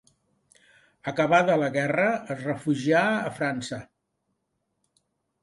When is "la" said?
1.63-1.67